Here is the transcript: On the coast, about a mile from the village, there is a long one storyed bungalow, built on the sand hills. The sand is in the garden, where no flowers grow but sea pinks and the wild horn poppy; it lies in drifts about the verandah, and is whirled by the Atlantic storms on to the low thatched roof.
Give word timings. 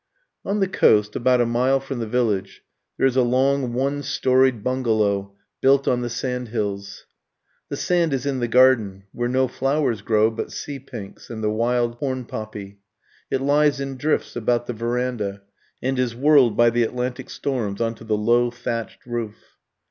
On 0.43 0.59
the 0.59 0.67
coast, 0.67 1.15
about 1.15 1.41
a 1.41 1.45
mile 1.45 1.79
from 1.79 1.99
the 1.99 2.07
village, 2.07 2.63
there 2.97 3.05
is 3.05 3.15
a 3.15 3.21
long 3.21 3.71
one 3.71 4.01
storyed 4.01 4.63
bungalow, 4.63 5.35
built 5.61 5.87
on 5.87 6.01
the 6.01 6.09
sand 6.09 6.47
hills. 6.47 7.05
The 7.69 7.77
sand 7.77 8.11
is 8.11 8.25
in 8.25 8.39
the 8.39 8.47
garden, 8.47 9.03
where 9.11 9.29
no 9.29 9.47
flowers 9.47 10.01
grow 10.01 10.31
but 10.31 10.51
sea 10.51 10.79
pinks 10.79 11.29
and 11.29 11.43
the 11.43 11.51
wild 11.51 11.97
horn 11.97 12.25
poppy; 12.25 12.79
it 13.29 13.41
lies 13.41 13.79
in 13.79 13.95
drifts 13.95 14.35
about 14.35 14.65
the 14.65 14.73
verandah, 14.73 15.43
and 15.83 15.99
is 15.99 16.15
whirled 16.15 16.57
by 16.57 16.71
the 16.71 16.81
Atlantic 16.81 17.29
storms 17.29 17.79
on 17.79 17.93
to 17.93 18.03
the 18.03 18.17
low 18.17 18.49
thatched 18.49 19.05
roof. 19.05 19.35